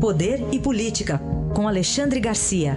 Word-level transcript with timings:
Poder 0.00 0.38
e 0.54 0.62
Política, 0.62 1.18
com 1.56 1.66
Alexandre 1.66 2.20
Garcia. 2.20 2.76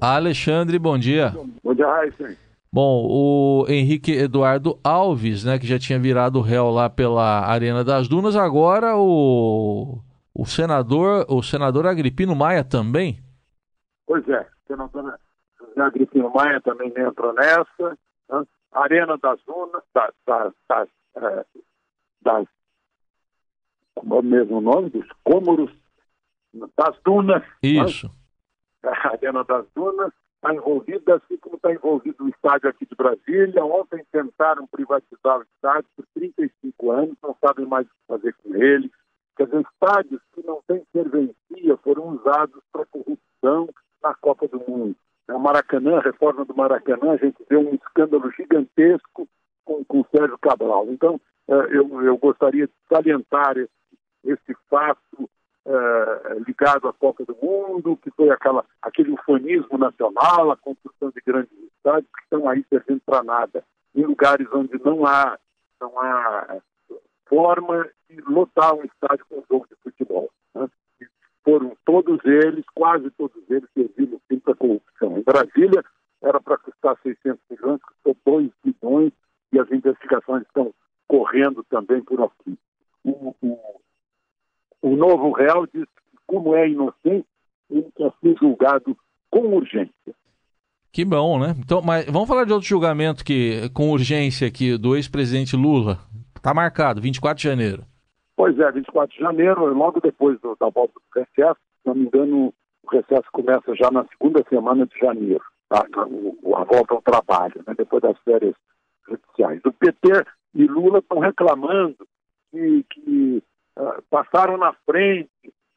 Alexandre, 0.00 0.76
bom 0.76 0.98
dia. 0.98 1.32
Bom 1.62 1.72
dia, 1.72 1.86
Raíssa. 1.86 2.36
Bom, 2.72 3.06
o 3.08 3.64
Henrique 3.68 4.10
Eduardo 4.10 4.76
Alves, 4.82 5.44
né, 5.44 5.56
que 5.56 5.68
já 5.68 5.78
tinha 5.78 6.00
virado 6.00 6.40
réu 6.40 6.68
lá 6.68 6.90
pela 6.90 7.46
Arena 7.46 7.84
das 7.84 8.08
Dunas, 8.08 8.34
agora 8.34 8.96
o, 8.96 10.00
o 10.34 10.44
senador, 10.44 11.26
o 11.28 11.44
senador 11.44 11.86
Agripino 11.86 12.34
Maia 12.34 12.64
também? 12.64 13.20
Pois 14.04 14.28
é, 14.28 14.40
o 14.40 14.66
senador 14.66 15.14
Agripino 15.76 16.28
Maia 16.34 16.60
também 16.60 16.92
entrou 16.96 17.32
nessa. 17.34 17.96
Né? 18.28 18.44
Arena 18.80 19.16
das 19.18 19.40
Dunas, 19.44 19.82
das, 19.94 20.12
das, 20.26 20.52
das, 20.68 20.88
é, 21.16 21.44
das 22.22 22.46
como 23.94 24.16
é 24.16 24.18
o 24.18 24.22
mesmo 24.22 24.60
nome, 24.60 24.90
dos 24.90 25.08
cômoros 25.24 25.72
das 26.76 26.98
Dunas. 27.04 27.42
Né? 27.42 27.48
Isso. 27.62 28.06
Né? 28.06 28.90
A 28.90 29.08
Arena 29.08 29.42
das 29.42 29.66
Dunas 29.74 30.12
está 30.36 30.54
envolvida, 30.54 31.16
assim 31.16 31.36
como 31.38 31.56
está 31.56 31.72
envolvido 31.72 32.24
o 32.24 32.28
estádio 32.28 32.68
aqui 32.68 32.86
de 32.86 32.94
Brasília. 32.94 33.64
Ontem 33.64 34.04
tentaram 34.12 34.66
privatizar 34.66 35.38
o 35.38 35.42
estádio 35.42 35.88
por 35.96 36.06
35 36.14 36.90
anos, 36.92 37.16
não 37.22 37.36
sabem 37.44 37.66
mais 37.66 37.86
o 37.86 37.90
que 37.90 38.06
fazer 38.06 38.34
com 38.34 38.54
ele. 38.54 38.92
Quer 39.36 39.46
dizer, 39.46 39.66
estádios 39.72 40.22
que 40.34 40.46
não 40.46 40.62
têm 40.66 40.86
serventia 40.92 41.76
foram 41.78 42.08
usados 42.08 42.62
para 42.72 42.86
corrupção 42.86 43.68
na 44.02 44.14
Copa 44.14 44.46
do 44.46 44.58
Mundo. 44.60 44.96
É, 45.28 45.34
o 45.34 45.40
Maracanã, 45.40 45.98
a 45.98 46.02
reforma 46.02 46.44
do 46.44 46.54
Maracanã, 46.54 47.12
a 47.12 47.16
gente 47.16 47.36
vê 47.48 47.56
um 47.56 47.74
escândalo 47.74 48.30
gigantesco 48.32 49.28
com, 49.64 49.84
com 49.84 50.00
o 50.00 50.06
Sérgio 50.14 50.38
Cabral. 50.38 50.86
Então, 50.88 51.20
é, 51.48 51.54
eu, 51.76 52.02
eu 52.02 52.16
gostaria 52.16 52.66
de 52.66 52.72
salientar 52.88 53.56
esse, 53.56 53.70
esse 54.24 54.56
fato 54.68 55.28
é, 55.66 56.38
ligado 56.46 56.88
à 56.88 56.92
Copa 56.92 57.24
do 57.24 57.36
Mundo, 57.42 57.96
que 57.96 58.10
foi 58.12 58.30
aquela, 58.30 58.64
aquele 58.80 59.10
ufanismo 59.12 59.76
nacional, 59.76 60.50
a 60.50 60.56
construção 60.56 61.10
de 61.10 61.20
grandes 61.26 61.52
estádios 61.76 62.10
que 62.12 62.22
estão 62.22 62.48
aí 62.48 62.64
servindo 62.68 63.00
para 63.04 63.24
nada, 63.24 63.64
em 63.94 64.04
lugares 64.04 64.46
onde 64.52 64.78
não 64.84 65.04
há, 65.04 65.36
não 65.80 65.98
há 66.00 66.58
forma 67.28 67.88
de 68.08 68.20
lotar 68.22 68.74
um 68.74 68.84
estádio 68.84 69.26
com 69.28 69.38
um 69.38 69.44
jogo 69.50 69.66
de 69.68 69.74
futebol. 69.82 70.30
Né? 70.54 70.68
Foram 71.44 71.76
todos 71.84 72.24
eles, 72.24 72.64
quase 72.74 73.10
todos 73.10 73.42
eles, 73.50 73.68
servindo 73.74 74.20
para 74.42 74.54
corrupção. 74.96 75.18
Em 75.18 75.22
Brasília 75.22 75.84
era 76.22 76.40
para 76.40 76.58
custar 76.58 76.96
600 77.02 77.40
milhões, 77.50 77.80
custou 77.82 78.16
2 78.24 78.50
bilhões 78.64 79.12
e 79.52 79.58
as 79.58 79.70
investigações 79.70 80.42
estão 80.42 80.72
correndo 81.06 81.64
também 81.64 82.02
por 82.02 82.22
aqui. 82.22 82.58
O, 83.04 83.34
o, 83.42 83.58
o 84.82 84.96
novo 84.96 85.30
réu 85.32 85.66
diz 85.66 85.84
que, 85.84 86.18
como 86.26 86.54
é 86.54 86.68
inocente, 86.68 87.26
ele 87.70 87.90
quer 87.94 88.12
ser 88.20 88.36
julgado 88.38 88.96
com 89.30 89.54
urgência. 89.54 90.14
Que 90.92 91.04
bom, 91.04 91.38
né? 91.38 91.54
Então, 91.58 91.82
mas 91.82 92.06
vamos 92.06 92.26
falar 92.26 92.44
de 92.44 92.52
outro 92.52 92.68
julgamento 92.68 93.24
que, 93.24 93.68
com 93.74 93.90
urgência 93.90 94.48
aqui 94.48 94.78
do 94.78 94.96
ex-presidente 94.96 95.54
Lula. 95.54 95.98
Está 96.34 96.54
marcado, 96.54 97.00
24 97.00 97.36
de 97.36 97.48
janeiro. 97.48 97.84
Pois 98.34 98.58
é, 98.58 98.70
24 98.70 99.14
de 99.14 99.22
janeiro, 99.22 99.74
logo 99.74 100.00
depois 100.00 100.40
do, 100.40 100.56
da 100.58 100.68
volta 100.68 100.94
do 100.94 101.20
recesso, 101.20 101.58
se 101.82 101.86
não 101.86 101.94
me 101.94 102.06
engano, 102.06 102.52
o 102.86 102.96
recesso 102.96 103.28
começa 103.32 103.74
já 103.74 103.90
na 103.90 104.04
segunda 104.06 104.44
semana 104.48 104.86
de 104.86 104.98
janeiro, 104.98 105.42
tá? 105.68 105.84
a 105.86 106.64
volta 106.64 106.94
ao 106.94 107.02
trabalho, 107.02 107.62
né? 107.66 107.74
depois 107.76 108.02
das 108.02 108.18
férias 108.20 108.54
judiciais. 109.08 109.60
O 109.64 109.72
PT 109.72 110.08
e 110.54 110.66
Lula 110.66 110.98
estão 110.98 111.18
reclamando 111.18 112.06
que, 112.50 112.84
que 112.90 113.42
uh, 113.78 114.02
passaram 114.10 114.56
na 114.56 114.72
frente, 114.84 115.30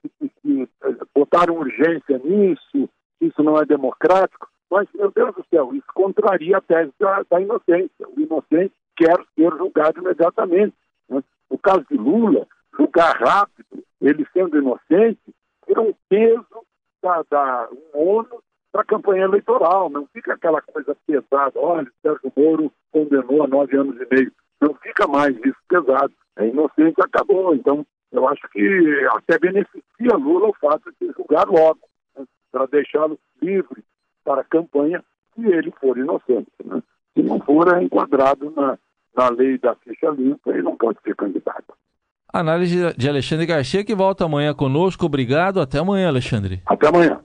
que, 0.00 0.28
que 0.28 0.62
uh, 0.62 1.08
botaram 1.14 1.56
urgência 1.56 2.18
nisso, 2.18 2.88
que 3.18 3.26
isso 3.26 3.42
não 3.42 3.56
é 3.58 3.64
democrático. 3.64 4.48
Mas, 4.70 4.88
meu 4.94 5.10
Deus 5.10 5.34
do 5.34 5.44
céu, 5.50 5.74
isso 5.74 5.86
contraria 5.94 6.56
a 6.56 6.60
tese 6.62 6.92
da, 6.98 7.22
da 7.30 7.40
inocência. 7.40 8.08
O 8.08 8.18
inocente 8.18 8.72
quer 8.96 9.18
ser 9.34 9.50
julgado 9.58 10.00
imediatamente. 10.00 10.74
Né? 11.08 11.22
No 11.50 11.58
caso 11.58 11.84
de 11.90 11.96
Lula, 11.96 12.46
julgar 12.74 13.14
rápido, 13.16 13.84
ele 14.00 14.26
sendo 14.32 14.56
inocente, 14.56 15.20
tira 15.66 15.82
um 15.82 15.94
peso 16.08 16.46
da 17.02 17.68
um 17.94 18.16
ônus 18.16 18.42
para 18.70 18.82
a 18.82 18.86
campanha 18.86 19.24
eleitoral. 19.24 19.90
Não 19.90 20.06
fica 20.06 20.34
aquela 20.34 20.60
coisa 20.62 20.96
pesada, 21.06 21.58
olha, 21.58 21.90
Sérgio 22.00 22.32
Moro 22.36 22.72
condenou 22.90 23.42
a 23.42 23.46
nove 23.46 23.76
anos 23.76 23.96
e 24.00 24.14
meio. 24.14 24.32
Não 24.60 24.74
fica 24.74 25.06
mais 25.06 25.36
isso 25.36 25.58
pesado. 25.68 26.12
É 26.36 26.46
inocente, 26.46 27.00
acabou. 27.02 27.54
Então, 27.54 27.84
eu 28.10 28.28
acho 28.28 28.48
que 28.50 29.08
até 29.12 29.38
beneficia 29.38 30.16
Lula 30.16 30.48
o 30.48 30.54
fato 30.54 30.92
de 31.00 31.12
julgar 31.12 31.46
logo, 31.48 31.80
né? 32.16 32.24
para 32.50 32.66
deixá-lo 32.66 33.18
livre 33.40 33.82
para 34.24 34.42
a 34.42 34.44
campanha 34.44 35.02
se 35.34 35.46
ele 35.46 35.72
for 35.80 35.98
inocente. 35.98 36.50
Né? 36.64 36.82
Se 37.14 37.22
não 37.22 37.40
for, 37.40 37.74
é 37.74 37.82
enquadrado 37.82 38.50
na, 38.50 38.78
na 39.14 39.28
lei 39.30 39.58
da 39.58 39.74
ficha 39.76 40.10
limpa 40.10 40.56
e 40.56 40.62
não 40.62 40.76
pode 40.76 41.00
ser 41.02 41.16
candidato. 41.16 41.61
Análise 42.32 42.94
de 42.96 43.08
Alexandre 43.08 43.44
Garcia, 43.44 43.84
que 43.84 43.94
volta 43.94 44.24
amanhã 44.24 44.54
conosco. 44.54 45.04
Obrigado. 45.04 45.60
Até 45.60 45.78
amanhã, 45.78 46.08
Alexandre. 46.08 46.62
Até 46.64 46.88
amanhã. 46.88 47.20